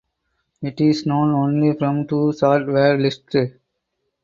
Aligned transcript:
It 0.63 0.81
is 0.81 1.05
known 1.05 1.31
only 1.31 1.77
from 1.77 2.07
two 2.07 2.33
short 2.33 2.65
word 2.65 3.01
lists. 3.01 3.35